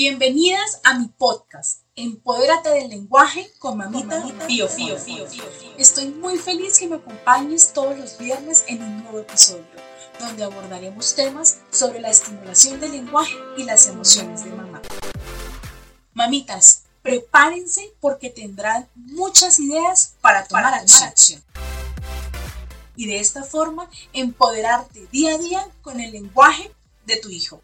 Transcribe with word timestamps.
Bienvenidas 0.00 0.80
a 0.84 0.96
mi 0.96 1.08
podcast, 1.08 1.82
Empodérate 1.96 2.68
del 2.68 2.88
lenguaje 2.88 3.50
con 3.58 3.78
Mamita 3.78 4.22
Fío 4.46 4.68
Fío 4.68 4.96
Estoy 5.76 6.10
muy 6.10 6.38
feliz 6.38 6.78
que 6.78 6.86
me 6.86 6.94
acompañes 6.94 7.72
todos 7.72 7.98
los 7.98 8.16
viernes 8.16 8.62
en 8.68 8.80
un 8.80 9.02
nuevo 9.02 9.18
episodio, 9.18 9.66
donde 10.20 10.44
abordaremos 10.44 11.16
temas 11.16 11.58
sobre 11.72 11.98
la 11.98 12.10
estimulación 12.10 12.78
del 12.78 12.92
lenguaje 12.92 13.34
y 13.56 13.64
las 13.64 13.88
emociones 13.88 14.44
de 14.44 14.50
mamá. 14.50 14.80
Mamitas, 16.14 16.84
prepárense 17.02 17.92
porque 17.98 18.30
tendrán 18.30 18.88
muchas 18.94 19.58
ideas 19.58 20.14
para 20.20 20.46
tomar, 20.46 20.74
acción. 20.74 21.42
Y 22.94 23.08
de 23.08 23.18
esta 23.18 23.42
forma, 23.42 23.90
empoderarte 24.12 25.08
día 25.10 25.34
a 25.34 25.38
día 25.38 25.68
con 25.82 25.98
el 25.98 26.12
lenguaje 26.12 26.70
de 27.04 27.16
tu 27.16 27.30
hijo. 27.30 27.60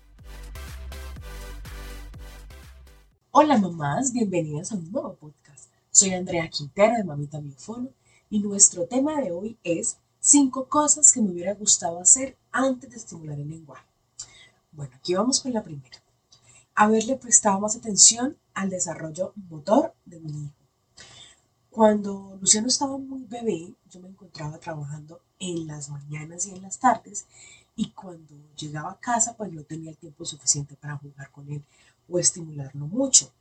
Hola 3.37 3.59
mamás, 3.59 4.13
bienvenidas 4.13 4.71
a 4.71 4.77
un 4.77 4.93
nuevo 4.93 5.17
podcast. 5.17 5.69
Soy 5.91 6.15
Andrea 6.15 6.49
Quintero 6.49 6.97
de 6.97 7.03
Mamita 7.03 7.41
Biofono 7.41 7.89
y 8.31 8.39
nuestro 8.39 8.87
tema 8.87 9.21
de 9.21 9.33
hoy 9.33 9.59
es 9.65 9.97
5 10.21 10.69
cosas 10.69 11.11
que 11.11 11.21
me 11.21 11.33
hubiera 11.33 11.53
gustado 11.55 12.01
hacer 12.01 12.37
antes 12.53 12.91
de 12.91 12.97
estimular 12.97 13.37
el 13.37 13.51
lenguaje. 13.51 13.85
Bueno, 14.71 14.95
aquí 14.95 15.17
vamos 15.17 15.41
con 15.41 15.53
la 15.53 15.65
primera. 15.65 16.01
Haberle 16.77 17.17
prestado 17.17 17.59
más 17.59 17.75
atención 17.75 18.37
al 18.55 18.71
desarrollo 18.71 19.33
motor 19.51 19.93
de 20.05 20.21
mi 20.21 20.45
hijo. 20.45 20.55
Cuando 21.71 22.39
Luciano 22.41 22.69
estaba 22.69 22.97
muy 22.99 23.25
bebé, 23.25 23.75
yo 23.91 23.99
me 23.99 24.11
encontraba 24.11 24.59
trabajando 24.59 25.21
en 25.41 25.67
las 25.67 25.89
mañanas 25.89 26.47
y 26.47 26.51
en 26.51 26.63
las 26.63 26.79
tardes 26.79 27.27
y 27.75 27.91
cuando 27.91 28.33
llegaba 28.57 28.93
a 28.93 29.01
casa 29.01 29.37
pues 29.37 29.53
no 29.53 29.65
tenía 29.65 29.91
el 29.91 29.97
tiempo 29.97 30.25
suficiente 30.25 30.77
para 30.77 30.99
jugar 30.99 31.33
con 31.33 31.51
él 31.51 31.65
o 32.09 32.19
estimularlo 32.19 32.87
mucho. 32.87 33.33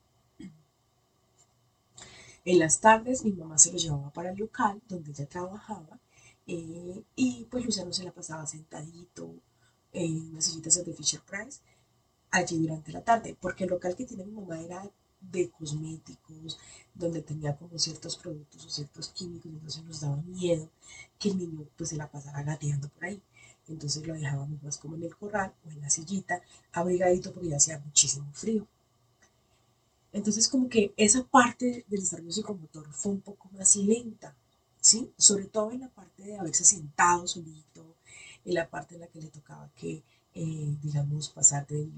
En 2.46 2.60
las 2.60 2.80
tardes 2.80 3.24
mi 3.24 3.32
mamá 3.32 3.58
se 3.58 3.72
lo 3.72 3.78
llevaba 3.78 4.12
para 4.12 4.32
el 4.32 4.38
local 4.38 4.82
donde 4.88 5.12
ella 5.12 5.28
trabajaba 5.28 6.00
eh, 6.46 7.04
y 7.16 7.46
pues 7.50 7.64
Luciano 7.66 7.94
se 7.94 8.04
la 8.04 8.12
pasaba 8.12 8.46
sentadito 8.46 9.34
en 9.94 10.32
unas 10.32 10.46
sillitas 10.46 10.84
de 10.84 10.94
Fisher 10.94 11.22
Price 11.22 11.62
allí 12.32 12.60
durante 12.60 12.92
la 12.92 13.04
tarde, 13.04 13.38
porque 13.40 13.64
el 13.64 13.70
local 13.70 13.96
que 13.96 14.06
tiene 14.06 14.26
mi 14.26 14.34
mamá 14.34 14.60
era 14.60 14.90
de 15.22 15.50
cosméticos, 15.52 16.60
donde 16.94 17.22
tenía 17.22 17.56
como 17.56 17.80
ciertos 17.80 18.18
productos 18.18 18.66
o 18.66 18.70
ciertos 18.70 19.10
químicos, 19.10 19.52
entonces 19.52 19.84
nos 19.84 20.02
daba 20.02 20.18
miedo 20.18 20.70
que 21.18 21.30
el 21.30 21.38
niño 21.38 21.66
pues 21.78 21.92
se 21.92 21.96
la 21.96 22.12
pasara 22.12 22.44
gateando 22.44 22.90
por 22.90 23.06
ahí. 23.06 23.22
Entonces 23.68 24.06
lo 24.06 24.14
dejábamos 24.14 24.62
más 24.62 24.78
como 24.78 24.96
en 24.96 25.04
el 25.04 25.16
corral 25.16 25.54
o 25.66 25.72
en 25.72 25.82
la 25.82 25.90
sillita, 25.90 26.42
abrigadito 26.72 27.34
porque 27.34 27.50
ya 27.50 27.58
hacía 27.58 27.80
muchísimo 27.80 28.30
frío. 28.34 28.68
Entonces 30.12 30.48
como 30.48 30.70
que 30.70 30.94
esa 30.96 31.24
parte 31.24 31.86
del 31.88 32.02
desarrollo 32.02 32.32
psicomotor 32.32 32.92
fue 32.92 33.14
un 33.14 33.22
poco 33.22 33.50
más 33.54 33.76
lenta, 33.76 34.36
¿sí? 34.80 35.12
Sobre 35.18 35.46
todo 35.46 35.72
en 35.72 35.82
la 35.82 35.90
parte 35.90 36.24
de 36.24 36.38
haberse 36.38 36.64
sentado 36.66 37.28
solito, 37.28 37.96
en 38.46 38.54
la 38.54 38.70
parte 38.70 38.96
en 38.96 39.02
la 39.02 39.08
que 39.08 39.22
le 39.22 39.30
tocaba 39.30 39.70
que, 39.76 40.04
eh, 40.36 40.78
digamos, 40.82 41.30
pasar 41.30 41.66
de 41.66 41.90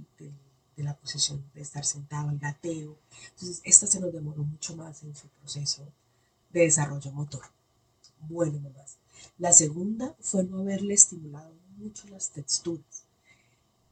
la 0.77 0.95
posición 0.95 1.43
de 1.53 1.61
estar 1.61 1.83
sentado 1.83 2.30
al 2.30 2.39
gateo. 2.39 2.97
Entonces 3.31 3.61
esta 3.63 3.88
se 3.88 3.99
nos 3.99 4.13
demoró 4.13 4.43
mucho 4.43 4.75
más 4.75 5.03
en 5.03 5.16
su 5.16 5.27
proceso 5.27 5.86
de 6.52 6.61
desarrollo 6.61 7.11
motor. 7.11 7.43
Bueno, 8.30 8.59
mamás. 8.59 8.97
La 9.38 9.53
segunda 9.53 10.16
fue 10.19 10.44
no 10.44 10.59
haberle 10.59 10.94
estimulado 10.94 11.53
mucho 11.77 12.08
las 12.09 12.30
texturas. 12.31 13.05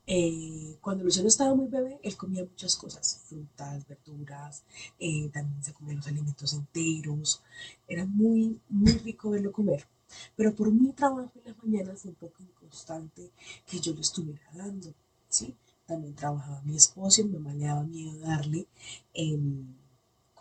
Eh, 0.05 0.77
cuando 0.81 1.03
Luciano 1.03 1.29
estaba 1.29 1.55
muy 1.55 1.67
bebé, 1.67 1.99
él 2.03 2.17
comía 2.17 2.43
muchas 2.43 2.75
cosas, 2.75 3.21
frutas, 3.25 3.87
verduras, 3.87 4.63
eh, 4.99 5.29
también 5.33 5.63
se 5.63 5.73
comía 5.73 5.95
los 5.95 6.07
alimentos 6.07 6.53
enteros. 6.53 7.41
Era 7.87 8.05
muy, 8.05 8.59
muy 8.69 8.91
rico 8.93 9.29
verlo 9.29 9.51
comer. 9.51 9.87
Pero 10.35 10.53
por 10.53 10.71
mi 10.71 10.91
trabajo 10.93 11.31
en 11.35 11.45
las 11.45 11.63
mañanas 11.63 12.01
fue 12.01 12.11
un 12.11 12.15
poco 12.15 12.43
inconstante 12.43 13.31
que 13.65 13.79
yo 13.79 13.93
lo 13.93 14.01
estuviera 14.01 14.43
dando. 14.53 14.93
¿sí? 15.29 15.55
También 15.85 16.15
trabajaba 16.15 16.61
mi 16.63 16.75
esposo 16.75 17.21
y 17.21 17.25
mi 17.25 17.33
mamá 17.33 17.53
le 17.53 17.65
daba 17.65 17.83
miedo 17.83 18.19
darle 18.19 18.67
el 19.13 19.65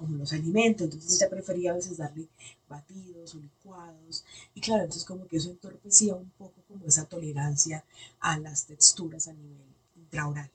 como 0.02 0.18
los 0.18 0.32
alimentos, 0.32 0.84
entonces 0.84 1.20
ella 1.20 1.30
prefería 1.30 1.70
a 1.70 1.76
veces 1.76 1.96
darle 1.96 2.28
batidos 2.68 3.34
o 3.34 3.38
licuados, 3.38 4.24
y 4.54 4.60
claro, 4.60 4.82
entonces 4.82 5.04
como 5.04 5.26
que 5.26 5.36
eso 5.36 5.50
entorpecía 5.50 6.14
un 6.14 6.30
poco 6.30 6.60
como 6.68 6.84
esa 6.86 7.06
tolerancia 7.06 7.84
a 8.20 8.38
las 8.38 8.66
texturas 8.66 9.28
a 9.28 9.32
nivel 9.32 9.56
intraoral. 9.96 10.50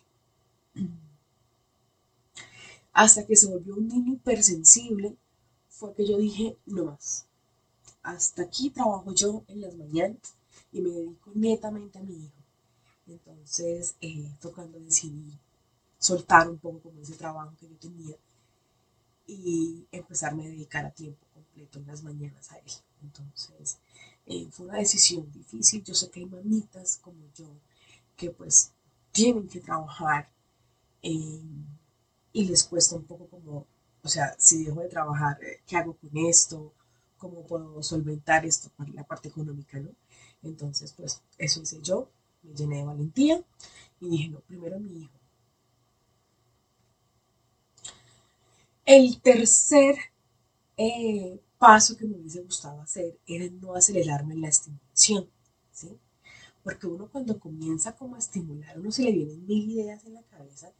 Hasta 2.94 3.26
que 3.26 3.36
se 3.36 3.48
volvió 3.48 3.76
un 3.76 3.88
niño 3.88 4.14
hipersensible, 4.14 5.16
fue 5.70 5.94
que 5.94 6.08
yo 6.08 6.18
dije, 6.18 6.58
no 6.66 6.86
más, 6.86 7.26
hasta 8.02 8.44
aquí 8.44 8.70
trabajo 8.70 9.14
yo 9.14 9.44
en 9.48 9.62
las 9.62 9.76
mañanas 9.76 10.36
y 10.72 10.82
me 10.82 10.90
dedico 10.90 11.32
netamente 11.34 12.00
a 12.00 12.04
mi 12.04 12.16
hijo. 12.16 12.42
Entonces, 13.08 13.96
eh, 14.02 14.32
tocando 14.42 14.80
decidí 14.80 15.38
soltar 16.00 16.50
un 16.50 16.58
poco 16.58 16.80
como 16.80 17.02
ese 17.02 17.16
trabajo 17.16 17.54
que 17.60 17.68
yo 17.68 17.76
tenía 17.76 18.16
y 19.28 19.86
empezarme 19.92 20.46
a 20.46 20.50
dedicar 20.50 20.86
a 20.86 20.92
tiempo 20.92 21.28
completo 21.34 21.80
en 21.80 21.88
las 21.88 22.02
mañanas 22.02 22.52
a 22.52 22.58
él. 22.58 22.72
Entonces, 23.04 23.78
eh, 24.26 24.48
fue 24.52 24.68
una 24.68 24.78
decisión 24.78 25.30
difícil. 25.32 25.84
Yo 25.84 25.94
sé 25.94 26.10
que 26.10 26.22
hay 26.22 26.26
mamitas 26.26 26.98
como 27.02 27.28
yo 27.36 27.46
que 28.16 28.32
pues 28.32 28.72
tienen 29.12 29.48
que 29.48 29.60
trabajar 29.60 30.30
eh, 31.02 31.42
y 32.34 32.46
les 32.46 32.64
cuesta 32.64 32.96
un 32.96 33.04
poco 33.04 33.28
como, 33.28 33.68
o 34.02 34.08
sea, 34.08 34.36
si 34.40 34.64
dejo 34.64 34.82
de 34.82 34.90
trabajar, 34.90 35.38
eh, 35.44 35.62
¿qué 35.68 35.78
hago 35.78 35.96
con 35.98 36.18
esto? 36.18 36.74
¿Cómo 37.18 37.46
puedo 37.46 37.84
solventar 37.84 38.46
esto 38.46 38.70
para 38.76 38.92
la 38.92 39.04
parte 39.04 39.30
económica, 39.30 39.80
no? 39.80 39.90
Entonces, 40.44 40.94
pues 40.94 41.22
eso 41.38 41.62
hice 41.62 41.82
yo, 41.82 42.10
me 42.44 42.54
llené 42.54 42.78
de 42.78 42.86
valentía 42.86 43.44
y 44.00 44.10
dije, 44.10 44.30
no, 44.30 44.40
primero 44.42 44.80
mi 44.80 45.04
hijo 45.04 45.18
El 48.88 49.20
tercer 49.22 49.98
eh, 50.78 51.42
paso 51.58 51.98
que 51.98 52.06
me 52.06 52.16
hubiese 52.16 52.42
gustado 52.42 52.80
hacer 52.82 53.20
era 53.28 53.46
no 53.60 53.76
acelerarme 53.76 54.34
en 54.34 54.40
la 54.44 54.48
estimulación, 54.48 55.30
¿sí? 55.74 56.00
Porque 56.64 56.88
uno 56.88 57.10
cuando 57.12 57.38
comienza 57.38 57.98
como 57.98 58.16
a 58.16 58.20
estimular, 58.20 58.80
uno 58.80 58.90
se 58.90 59.04
le 59.04 59.12
vienen 59.12 59.46
mil 59.46 59.70
ideas 59.70 60.06
en 60.06 60.14
la 60.14 60.22
cabeza 60.22 60.72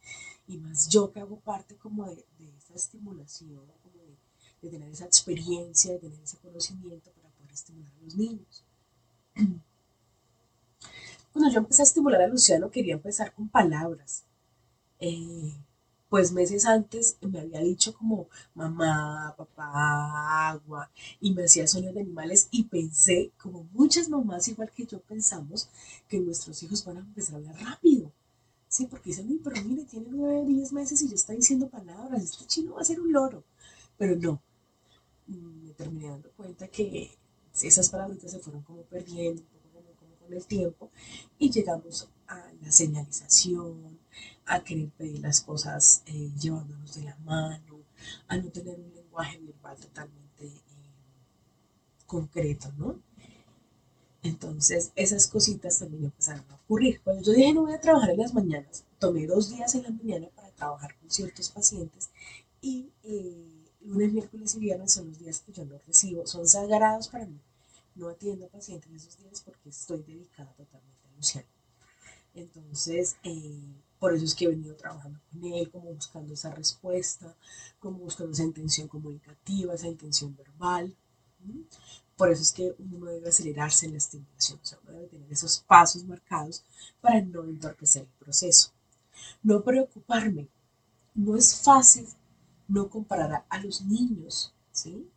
y 0.46 0.56
más 0.56 0.88
yo 0.88 1.12
que 1.12 1.20
hago 1.20 1.38
parte 1.40 1.76
como 1.76 2.06
de, 2.06 2.24
esa 2.56 2.72
estimulación, 2.72 3.66
como 3.82 4.02
de, 4.62 4.70
tener 4.70 4.88
esa 4.88 5.04
experiencia, 5.04 5.92
de 5.92 5.98
tener 5.98 6.22
ese 6.22 6.38
conocimiento 6.38 7.10
para 7.10 7.28
poder 7.28 7.52
estimular 7.52 7.92
a 7.92 8.04
los 8.04 8.16
niños. 8.16 8.64
Cuando 11.34 11.50
yo 11.52 11.58
empecé 11.58 11.82
a 11.82 11.84
estimular 11.84 12.22
a 12.22 12.26
Luciano 12.26 12.70
quería 12.70 12.94
empezar 12.94 13.34
con 13.34 13.50
palabras. 13.50 14.24
Eh, 14.98 15.52
pues 16.08 16.32
meses 16.32 16.64
antes 16.66 17.18
me 17.20 17.40
había 17.40 17.60
dicho 17.60 17.94
como 17.94 18.28
mamá, 18.54 19.34
papá, 19.36 20.48
agua, 20.48 20.90
y 21.20 21.32
me 21.34 21.44
hacía 21.44 21.66
sueños 21.66 21.94
de 21.94 22.00
animales 22.00 22.48
y 22.50 22.64
pensé, 22.64 23.32
como 23.40 23.64
muchas 23.72 24.08
mamás 24.08 24.48
igual 24.48 24.70
que 24.70 24.86
yo 24.86 25.00
pensamos, 25.00 25.68
que 26.08 26.18
nuestros 26.18 26.62
hijos 26.62 26.84
van 26.84 26.98
a 26.98 27.00
empezar 27.00 27.34
a 27.34 27.38
hablar 27.38 27.56
rápido. 27.60 28.12
Sí, 28.68 28.86
porque 28.86 29.10
dicen, 29.10 29.40
pero 29.42 29.62
mire, 29.64 29.84
tiene 29.84 30.08
nueve, 30.10 30.44
diez 30.46 30.72
meses 30.72 31.00
y 31.02 31.08
ya 31.08 31.14
está 31.14 31.32
diciendo 31.32 31.68
palabras, 31.68 32.22
este 32.22 32.44
chino 32.46 32.74
va 32.74 32.82
a 32.82 32.84
ser 32.84 33.00
un 33.00 33.12
loro. 33.12 33.44
Pero 33.96 34.14
no, 34.16 34.42
me 35.26 35.72
terminé 35.72 36.08
dando 36.08 36.30
cuenta 36.32 36.68
que 36.68 37.16
esas 37.62 37.88
palabras 37.88 38.18
se 38.20 38.38
fueron 38.38 38.62
como 38.62 38.82
perdiendo, 38.82 39.42
un 39.42 39.72
poco 39.72 40.16
con 40.24 40.32
el 40.32 40.46
tiempo, 40.46 40.90
y 41.38 41.50
llegamos 41.50 42.08
a 42.28 42.52
la 42.62 42.70
señalización, 42.70 43.98
a 44.46 44.62
querer 44.62 44.88
pedir 44.90 45.20
las 45.20 45.40
cosas 45.40 46.02
eh, 46.06 46.30
llevándonos 46.38 46.94
de 46.94 47.04
la 47.04 47.16
mano, 47.18 47.78
a 48.28 48.36
no 48.36 48.50
tener 48.50 48.78
un 48.78 48.94
lenguaje 48.94 49.38
verbal 49.38 49.76
totalmente 49.76 50.46
eh, 50.46 50.62
concreto, 52.06 52.72
¿no? 52.78 53.00
Entonces, 54.22 54.92
esas 54.96 55.26
cositas 55.26 55.78
también 55.78 56.04
empezaron 56.04 56.44
a 56.50 56.54
ocurrir. 56.56 57.00
Cuando 57.02 57.22
yo 57.22 57.32
dije 57.32 57.54
no 57.54 57.62
voy 57.62 57.72
a 57.72 57.80
trabajar 57.80 58.10
en 58.10 58.18
las 58.18 58.34
mañanas, 58.34 58.84
tomé 58.98 59.26
dos 59.26 59.50
días 59.50 59.74
en 59.74 59.84
la 59.84 59.90
mañana 59.90 60.28
para 60.34 60.50
trabajar 60.50 60.96
con 60.98 61.10
ciertos 61.10 61.50
pacientes 61.50 62.10
y 62.60 62.90
eh, 63.04 63.58
lunes, 63.82 64.12
miércoles 64.12 64.54
y 64.56 64.58
viernes 64.58 64.92
son 64.92 65.08
los 65.08 65.18
días 65.18 65.40
que 65.40 65.52
yo 65.52 65.64
no 65.64 65.78
recibo, 65.86 66.26
son 66.26 66.46
sagrados 66.48 67.08
para 67.08 67.26
mí. 67.26 67.40
No 67.94 68.08
atiendo 68.08 68.48
pacientes 68.48 68.92
esos 68.92 69.18
días 69.18 69.40
porque 69.44 69.70
estoy 69.70 70.02
dedicada 70.02 70.52
totalmente 70.52 71.08
a 71.08 71.16
Luciano. 71.16 71.57
Entonces, 72.38 73.16
eh, 73.24 73.60
por 73.98 74.14
eso 74.14 74.24
es 74.24 74.34
que 74.34 74.44
he 74.44 74.48
venido 74.48 74.76
trabajando 74.76 75.18
con 75.30 75.44
él, 75.52 75.70
como 75.70 75.92
buscando 75.92 76.34
esa 76.34 76.54
respuesta, 76.54 77.34
como 77.80 77.98
buscando 77.98 78.32
esa 78.32 78.44
intención 78.44 78.86
comunicativa, 78.86 79.74
esa 79.74 79.88
intención 79.88 80.36
verbal. 80.36 80.94
Por 82.16 82.30
eso 82.30 82.42
es 82.42 82.52
que 82.52 82.74
uno 82.78 83.06
debe 83.06 83.28
acelerarse 83.28 83.86
en 83.86 83.92
la 83.92 83.98
estimulación, 83.98 84.58
o 84.62 84.66
sea, 84.66 84.78
uno 84.82 84.92
debe 84.92 85.06
tener 85.08 85.32
esos 85.32 85.60
pasos 85.60 86.04
marcados 86.04 86.64
para 87.00 87.20
no 87.20 87.44
entorpecer 87.44 88.02
el 88.02 88.24
proceso. 88.24 88.70
No 89.42 89.62
preocuparme, 89.62 90.48
no 91.14 91.36
es 91.36 91.60
fácil 91.60 92.06
no 92.68 92.88
comparar 92.88 93.44
a, 93.48 93.60
los 93.60 93.82
niños, 93.82 94.52
¿sí? 94.72 95.08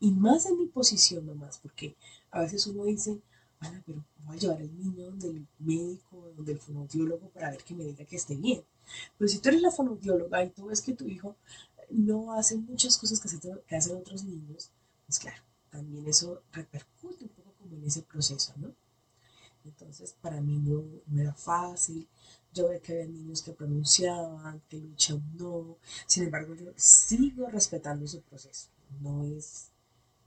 Y 0.00 0.10
más 0.10 0.46
en 0.46 0.58
mi 0.58 0.66
posición 0.66 1.26
nomás, 1.26 1.58
porque 1.58 1.96
a 2.30 2.40
veces 2.40 2.66
uno 2.66 2.84
dice, 2.84 3.20
pero 3.86 4.04
a 4.32 4.36
llevar 4.36 4.58
al 4.58 4.78
niño 4.78 5.06
donde 5.06 5.28
el 5.28 5.46
médico, 5.58 6.32
donde 6.36 6.52
el 6.52 6.58
fonoaudiólogo 6.58 7.28
para 7.30 7.50
ver 7.50 7.64
que 7.64 7.74
me 7.74 7.84
diga 7.84 8.04
que 8.04 8.16
esté 8.16 8.36
bien. 8.36 8.64
Pero 9.16 9.28
si 9.28 9.38
tú 9.38 9.48
eres 9.48 9.62
la 9.62 9.70
fonoaudióloga 9.70 10.44
y 10.44 10.50
tú 10.50 10.66
ves 10.66 10.82
que 10.82 10.94
tu 10.94 11.06
hijo 11.06 11.36
no 11.90 12.32
hace 12.34 12.56
muchas 12.56 12.96
cosas 12.96 13.20
que, 13.20 13.76
hacen 13.76 13.96
otros 13.96 14.24
niños, 14.24 14.70
pues 15.06 15.18
claro, 15.18 15.42
también 15.70 16.06
eso 16.06 16.42
repercute 16.52 17.24
un 17.24 17.30
poco 17.30 17.52
como 17.58 17.76
en 17.76 17.84
ese 17.84 18.02
proceso, 18.02 18.52
¿no? 18.56 18.74
Entonces, 19.64 20.14
para 20.20 20.40
mí 20.40 20.58
no, 20.58 20.82
no 21.06 21.20
era 21.20 21.34
fácil. 21.34 22.08
Yo 22.54 22.68
veía 22.68 22.80
que 22.80 22.92
había 22.92 23.06
niños 23.06 23.42
que 23.42 23.52
pronunciaban, 23.52 24.62
que 24.68 24.78
luchan 24.78 25.22
no. 25.36 25.76
Sin 26.06 26.24
embargo, 26.24 26.54
yo 26.54 26.72
sigo 26.76 27.46
respetando 27.48 28.06
su 28.06 28.22
proceso. 28.22 28.68
No 29.00 29.24
es, 29.24 29.70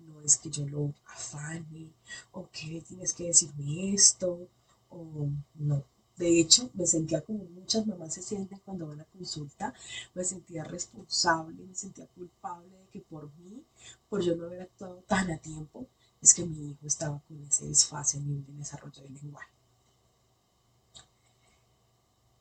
no 0.07 0.21
es 0.21 0.37
que 0.37 0.49
yo 0.49 0.67
lo 0.67 0.93
afane 1.05 1.91
o 2.31 2.49
que 2.51 2.81
tienes 2.87 3.13
que 3.13 3.25
decirme 3.25 3.93
esto 3.93 4.47
o 4.89 5.29
no. 5.55 5.83
De 6.17 6.39
hecho, 6.39 6.69
me 6.75 6.85
sentía 6.85 7.21
como 7.21 7.45
muchas 7.45 7.87
mamás 7.87 8.13
se 8.13 8.21
sienten 8.21 8.61
cuando 8.63 8.87
van 8.87 9.01
a 9.01 9.05
consulta, 9.05 9.73
me 10.13 10.23
sentía 10.23 10.63
responsable, 10.63 11.63
me 11.63 11.73
sentía 11.73 12.05
culpable 12.07 12.77
de 12.77 12.87
que 12.89 13.01
por 13.01 13.31
mí, 13.37 13.63
por 14.07 14.21
yo 14.21 14.35
no 14.35 14.45
haber 14.45 14.61
actuado 14.61 15.03
tan 15.07 15.31
a 15.31 15.37
tiempo, 15.37 15.87
es 16.21 16.33
que 16.33 16.45
mi 16.45 16.71
hijo 16.71 16.85
estaba 16.85 17.19
con 17.27 17.43
ese 17.43 17.65
desfase 17.67 18.17
en 18.17 18.45
el 18.47 18.57
desarrollo 18.57 19.01
del 19.01 19.15
lenguaje. 19.15 19.49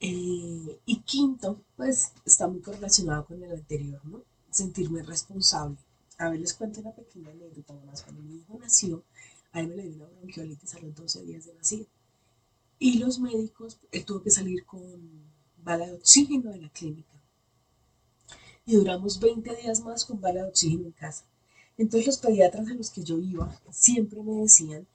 Eh, 0.01 0.81
y 0.87 1.01
quinto, 1.03 1.63
pues 1.77 2.13
está 2.25 2.49
muy 2.49 2.61
correlacionado 2.61 3.27
con 3.27 3.43
el 3.43 3.53
anterior, 3.53 4.05
¿no? 4.05 4.23
Sentirme 4.51 5.03
responsable. 5.03 5.77
A 6.21 6.29
ver, 6.29 6.39
les 6.39 6.53
cuento 6.53 6.81
una 6.81 6.93
pequeña 6.93 7.31
anécdota 7.31 7.73
más. 7.87 8.03
Cuando 8.03 8.21
mi 8.23 8.37
hijo 8.37 8.59
nació, 8.61 9.03
a 9.53 9.61
él 9.61 9.69
me 9.69 9.77
le 9.77 9.85
dio 9.85 9.95
una 9.97 10.09
bronquiolitis 10.19 10.75
a 10.75 10.81
los 10.81 10.95
12 10.95 11.23
días 11.23 11.47
de 11.47 11.55
nacido. 11.55 11.87
Y 12.79 12.99
los 12.99 13.19
médicos, 13.19 13.79
él 13.91 14.05
tuvo 14.05 14.23
que 14.23 14.31
salir 14.31 14.67
con 14.67 15.01
bala 15.65 15.87
de 15.87 15.95
oxígeno 15.95 16.51
de 16.51 16.59
la 16.59 16.69
clínica. 16.69 17.19
Y 18.67 18.75
duramos 18.75 19.19
20 19.19 19.57
días 19.63 19.81
más 19.81 20.05
con 20.05 20.21
bala 20.21 20.43
de 20.43 20.51
oxígeno 20.51 20.85
en 20.85 20.93
casa. 20.93 21.25
Entonces 21.79 22.07
los 22.07 22.19
pediatras 22.19 22.69
a 22.69 22.75
los 22.75 22.91
que 22.91 23.03
yo 23.03 23.19
iba 23.19 23.59
siempre 23.71 24.23
me 24.23 24.43
decían, 24.43 24.87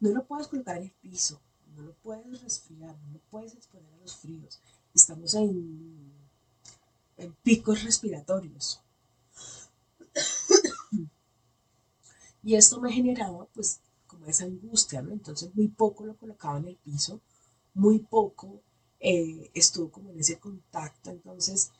no 0.00 0.10
lo 0.10 0.26
puedes 0.26 0.48
colocar 0.48 0.76
en 0.76 0.82
el 0.82 0.92
piso, 1.00 1.40
no 1.74 1.82
lo 1.82 1.94
puedes 1.94 2.42
resfriar, 2.42 2.94
no 3.06 3.14
lo 3.14 3.20
puedes 3.30 3.54
exponer 3.54 3.90
a 3.90 4.02
los 4.02 4.16
fríos. 4.16 4.60
Estamos 4.94 5.32
en, 5.32 6.12
en 7.16 7.32
picos 7.42 7.84
respiratorios. 7.84 8.83
Y 12.44 12.56
esto 12.56 12.80
me 12.80 12.92
generaba 12.92 13.46
pues 13.54 13.80
como 14.06 14.26
esa 14.26 14.44
angustia, 14.44 15.02
¿no? 15.02 15.12
Entonces 15.12 15.54
muy 15.54 15.68
poco 15.68 16.04
lo 16.04 16.16
colocaba 16.16 16.58
en 16.58 16.68
el 16.68 16.76
piso 16.76 17.20
muy 17.74 17.98
poco 17.98 18.62
eh, 19.00 19.50
estuvo 19.52 19.90
como 19.90 20.10
en 20.10 20.20
ese 20.20 20.38
contacto, 20.38 21.10
entonces 21.10 21.70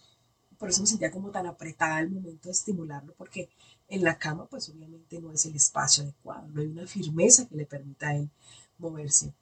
por 0.59 0.69
eso 0.69 0.83
me 0.83 0.87
sentía 0.87 1.11
como 1.11 1.31
tan 1.31 1.47
apretada 1.47 1.97
al 1.97 2.11
momento 2.11 2.49
de 2.49 2.53
estimularlo, 2.53 3.15
porque 3.17 3.49
en 3.89 4.03
la 4.03 4.19
cama 4.19 4.47
pues 4.47 4.69
obviamente 4.69 5.21
no 5.21 5.33
es 5.33 5.47
el 5.47 5.57
espacio 5.57 6.03
adecuado, 6.03 6.49
no 6.49 6.61
hay 6.61 6.67
una 6.67 6.87
firmeza 6.87 7.47
que 7.47 7.57
le 7.57 7.67
permita 7.67 8.09
a 8.09 8.17
él 8.17 8.31
moverse. 8.79 9.33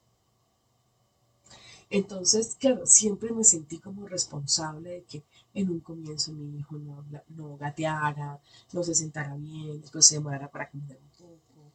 Entonces, 1.91 2.57
claro, 2.59 2.87
siempre 2.87 3.33
me 3.33 3.45
sentí 3.45 3.79
como 3.79 4.07
responsable 4.07 4.91
de 4.91 5.05
que 5.05 5.23
en 5.55 5.71
un 5.71 5.81
comienzo 5.81 6.33
mi 6.33 6.59
hijo 6.59 6.77
no, 6.79 7.05
no 7.29 7.57
gateara, 7.57 8.41
no 8.73 8.83
se 8.83 8.95
sentara 8.95 9.35
bien, 9.37 9.81
después 9.81 10.07
se 10.07 10.17
demorara 10.17 10.51
para 10.51 10.69
caminar 10.69 10.99
un 10.99 11.11
poco. 11.19 11.73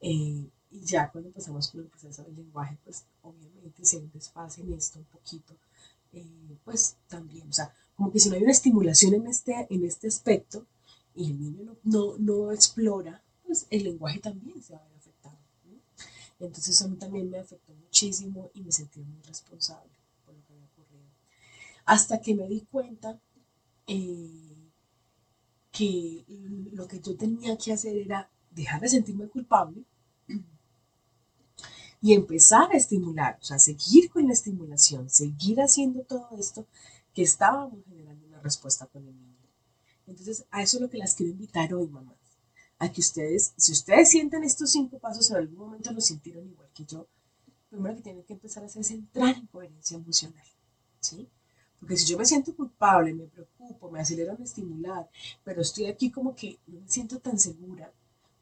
Eh, 0.00 0.48
y 0.70 0.80
ya 0.82 1.10
cuando 1.10 1.28
empezamos 1.28 1.68
con 1.68 1.80
el 1.80 1.86
proceso 1.88 2.22
del 2.22 2.36
lenguaje, 2.36 2.78
pues 2.84 3.04
obviamente 3.22 3.84
se 3.84 4.00
desfase 4.12 4.62
en 4.62 4.72
esto 4.72 5.00
un 5.00 5.04
poquito, 5.06 5.54
eh, 6.12 6.56
pues 6.64 6.96
también, 7.08 7.48
o 7.48 7.52
sea, 7.52 7.74
como 7.96 8.12
que 8.12 8.20
si 8.20 8.28
no 8.28 8.36
hay 8.36 8.42
una 8.42 8.52
estimulación 8.52 9.14
en 9.14 9.26
este, 9.26 9.66
en 9.68 9.84
este 9.84 10.08
aspecto 10.08 10.66
y 11.14 11.32
el 11.32 11.40
niño 11.40 11.76
no, 11.84 12.16
no, 12.18 12.52
explora, 12.52 13.22
pues 13.44 13.66
el 13.70 13.84
lenguaje 13.84 14.20
también 14.20 14.62
se 14.62 14.72
va 14.72 14.78
a 14.78 14.84
ver 14.84 14.96
afectado. 14.96 15.36
Entonces 16.38 16.80
eso 16.80 16.88
también 16.94 17.28
me 17.28 17.38
afectó 17.38 17.74
muchísimo 17.74 18.50
y 18.54 18.62
me 18.62 18.72
sentí 18.72 19.00
muy 19.00 19.20
responsable 19.22 19.90
por 20.24 20.34
lo 20.34 20.42
que 20.46 20.52
había 20.54 20.64
ocurrido. 20.66 21.04
Hasta 21.90 22.20
que 22.20 22.36
me 22.36 22.46
di 22.46 22.60
cuenta 22.70 23.20
eh, 23.88 24.70
que 25.72 26.24
lo 26.72 26.86
que 26.86 27.00
yo 27.00 27.16
tenía 27.16 27.58
que 27.58 27.72
hacer 27.72 27.96
era 27.96 28.30
dejar 28.52 28.80
de 28.80 28.88
sentirme 28.88 29.26
culpable 29.26 29.82
y 32.00 32.14
empezar 32.14 32.70
a 32.72 32.76
estimular, 32.76 33.38
o 33.40 33.44
sea, 33.44 33.58
seguir 33.58 34.08
con 34.08 34.28
la 34.28 34.34
estimulación, 34.34 35.10
seguir 35.10 35.60
haciendo 35.60 36.04
todo 36.04 36.28
esto 36.38 36.64
que 37.12 37.22
estábamos 37.22 37.84
generando 37.88 38.24
una 38.24 38.40
respuesta 38.40 38.86
con 38.86 39.08
el 39.08 39.20
niño. 39.20 39.48
Entonces, 40.06 40.46
a 40.52 40.62
eso 40.62 40.76
es 40.76 40.82
lo 40.82 40.90
que 40.90 40.98
las 40.98 41.16
quiero 41.16 41.32
invitar 41.32 41.74
hoy, 41.74 41.88
mamás. 41.88 42.14
A 42.78 42.92
que 42.92 43.00
ustedes, 43.00 43.52
si 43.56 43.72
ustedes 43.72 44.10
sienten 44.10 44.44
estos 44.44 44.70
cinco 44.70 45.00
pasos, 45.00 45.28
en 45.32 45.38
algún 45.38 45.58
momento 45.58 45.90
lo 45.90 46.00
sintieron 46.00 46.48
igual 46.48 46.70
que 46.72 46.84
yo, 46.84 47.08
primero 47.68 47.96
que 47.96 48.02
tienen 48.02 48.22
que 48.22 48.34
empezar 48.34 48.62
a 48.62 48.66
hacer 48.66 48.82
es 48.82 48.92
entrar 48.92 49.36
en 49.36 49.48
coherencia 49.48 49.96
emocional. 49.96 50.46
¿Sí? 51.00 51.28
Porque 51.80 51.96
si 51.96 52.06
yo 52.06 52.18
me 52.18 52.26
siento 52.26 52.54
culpable, 52.54 53.12
me 53.14 53.24
preocupo, 53.24 53.90
me 53.90 54.00
acelero 54.00 54.34
en 54.34 54.42
estimular, 54.42 55.08
pero 55.42 55.62
estoy 55.62 55.86
aquí 55.86 56.10
como 56.10 56.36
que 56.36 56.58
no 56.66 56.80
me 56.80 56.88
siento 56.88 57.18
tan 57.18 57.38
segura, 57.38 57.90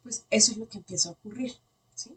pues 0.03 0.25
eso 0.29 0.51
es 0.51 0.57
lo 0.57 0.67
que 0.67 0.77
empieza 0.77 1.09
a 1.09 1.13
ocurrir. 1.13 1.53
¿sí? 1.95 2.15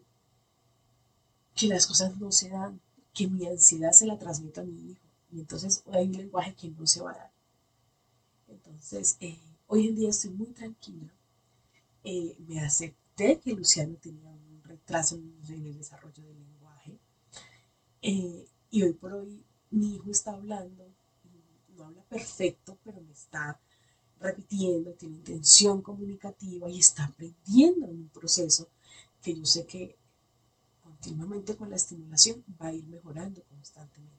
que 1.55 1.67
las 1.67 1.87
cosas 1.87 2.17
no 2.17 2.31
se 2.31 2.49
dan, 2.49 2.81
que 3.13 3.27
mi 3.27 3.45
ansiedad 3.45 3.91
se 3.91 4.05
la 4.05 4.17
transmito 4.17 4.61
a 4.61 4.63
mi 4.63 4.91
hijo. 4.91 5.05
Y 5.31 5.39
entonces 5.39 5.83
hay 5.91 6.05
un 6.05 6.17
lenguaje 6.17 6.55
que 6.55 6.69
no 6.69 6.85
se 6.85 7.01
va 7.01 7.11
a 7.11 7.17
dar. 7.17 7.31
Entonces, 8.47 9.17
eh, 9.19 9.39
hoy 9.67 9.87
en 9.87 9.95
día 9.95 10.09
estoy 10.09 10.31
muy 10.31 10.47
tranquila. 10.47 11.11
Eh, 12.03 12.35
me 12.47 12.59
acepté 12.59 13.39
que 13.39 13.53
Luciano 13.53 13.95
tenía 13.95 14.29
un 14.29 14.61
retraso 14.63 15.15
en 15.15 15.65
el 15.65 15.77
desarrollo 15.77 16.23
del 16.23 16.39
lenguaje. 16.39 16.97
Eh, 18.01 18.47
y 18.69 18.83
hoy 18.83 18.93
por 18.93 19.13
hoy 19.13 19.43
mi 19.71 19.95
hijo 19.95 20.11
está 20.11 20.33
hablando, 20.33 20.92
habla 21.85 22.03
perfecto, 22.03 22.77
pero 22.83 23.01
me 23.01 23.11
está 23.11 23.59
repitiendo, 24.19 24.91
tiene 24.93 25.17
intención 25.17 25.81
comunicativa 25.81 26.69
y 26.69 26.79
está 26.79 27.05
aprendiendo 27.05 27.87
en 27.87 27.97
un 27.97 28.09
proceso 28.09 28.69
que 29.21 29.35
yo 29.35 29.45
sé 29.45 29.65
que 29.65 29.97
continuamente 30.81 31.55
con 31.55 31.69
la 31.69 31.75
estimulación 31.75 32.43
va 32.61 32.67
a 32.67 32.73
ir 32.73 32.85
mejorando 32.87 33.41
constantemente, 33.43 34.13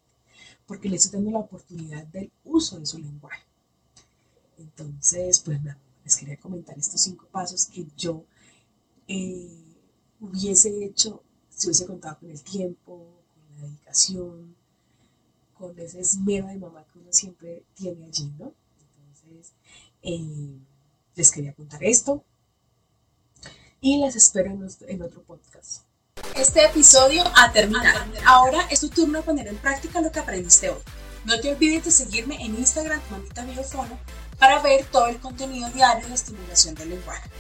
porque 0.67 0.89
le 0.89 0.97
estoy 0.97 1.13
dando 1.13 1.31
la 1.31 1.39
oportunidad 1.39 2.05
del 2.07 2.31
uso 2.45 2.79
de 2.79 2.87
su 2.87 2.99
lenguaje. 2.99 3.45
Entonces, 4.59 5.41
pues 5.41 5.63
nada, 5.63 5.79
les 6.05 6.17
quería 6.17 6.37
comentar 6.37 6.79
estos 6.79 7.01
cinco 7.01 7.27
pasos 7.31 7.67
que 7.67 7.87
yo 7.97 8.25
eh, 9.09 9.49
hubiese 10.21 10.85
hecho 10.85 11.23
si 11.49 11.69
hubiese 11.69 11.87
contado 11.87 12.19
con 12.19 12.31
el 12.31 12.43
tiempo, 12.43 13.23
con 13.35 13.57
la 13.57 13.67
dedicación, 13.67 14.57
con 15.55 15.79
ese 15.79 16.01
esmero 16.01 16.49
de 16.49 16.57
mamá 16.57 16.85
que 16.93 16.99
uno 16.99 17.13
siempre 17.13 17.65
tiene 17.75 18.07
allí, 18.07 18.33
¿no? 18.39 18.53
Entonces, 18.81 19.53
eh, 20.03 20.59
les 21.15 21.31
quería 21.31 21.55
contar 21.55 21.83
esto 21.83 22.25
y 23.81 23.99
les 24.01 24.17
espero 24.17 24.51
en 24.89 25.03
otro 25.03 25.23
podcast. 25.23 25.83
Este 26.37 26.65
episodio 26.65 27.23
ha 27.37 27.53
terminado. 27.53 28.01
Ahora 28.27 28.67
es 28.71 28.81
tu 28.81 28.89
turno 28.89 29.23
poner 29.23 29.47
en 29.47 29.57
práctica 29.57 30.01
lo 30.01 30.11
que 30.11 30.21
aprendiste 30.21 30.71
hoy. 30.71 30.81
No 31.25 31.41
te 31.41 31.53
olvides 31.53 31.85
de 31.85 31.91
seguirme 31.91 32.37
en 32.37 32.57
Instagram, 32.57 33.01
Mamita 33.11 33.45
Biofono, 33.45 33.99
para 34.39 34.61
ver 34.61 34.85
todo 34.87 35.07
el 35.07 35.19
contenido 35.19 35.69
diario 35.71 36.07
de 36.07 36.15
estimulación 36.15 36.75
del 36.75 36.91
lenguaje. 36.91 37.31